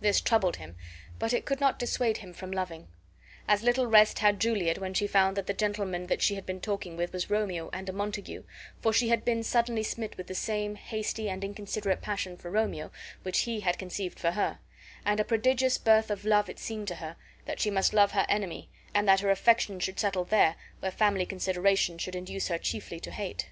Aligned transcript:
This 0.00 0.22
troubled 0.22 0.56
him, 0.56 0.74
but 1.18 1.34
it 1.34 1.44
could 1.44 1.60
not 1.60 1.78
dissuade 1.78 2.16
him 2.16 2.32
from 2.32 2.50
loving. 2.50 2.88
As 3.46 3.62
little 3.62 3.86
rest 3.86 4.20
had 4.20 4.40
Juliet 4.40 4.78
when 4.78 4.94
she 4.94 5.06
found 5.06 5.36
that 5.36 5.46
the 5.46 5.52
gentle 5.52 5.84
man 5.84 6.06
that 6.06 6.22
she 6.22 6.34
had 6.34 6.46
been 6.46 6.62
talking 6.62 6.96
with 6.96 7.12
was 7.12 7.28
Romeo 7.28 7.68
and 7.74 7.86
a 7.86 7.92
Montague, 7.92 8.42
for 8.80 8.94
she 8.94 9.10
had 9.10 9.22
been 9.22 9.42
suddenly 9.42 9.82
smit 9.82 10.16
with 10.16 10.28
the 10.28 10.34
same 10.34 10.76
hasty 10.76 11.28
and 11.28 11.44
inconsiderate 11.44 12.00
passion 12.00 12.38
for 12.38 12.50
Romeo 12.50 12.90
which 13.22 13.40
he 13.40 13.60
had 13.60 13.76
conceived 13.78 14.18
for 14.18 14.30
her; 14.30 14.60
and 15.04 15.20
a 15.20 15.24
prodigious 15.24 15.76
birth 15.76 16.10
of 16.10 16.24
love 16.24 16.48
it 16.48 16.58
seemed 16.58 16.88
to 16.88 16.94
her, 16.94 17.16
that 17.44 17.60
she 17.60 17.68
must 17.70 17.92
love 17.92 18.12
her 18.12 18.24
enemy 18.30 18.70
and 18.94 19.06
that 19.06 19.20
her 19.20 19.28
affections 19.28 19.84
should 19.84 20.00
settle 20.00 20.24
there, 20.24 20.56
where 20.80 20.90
family 20.90 21.26
considerations 21.26 22.00
should 22.00 22.16
induce 22.16 22.48
her 22.48 22.56
chiefly 22.56 22.98
to 22.98 23.10
hate. 23.10 23.50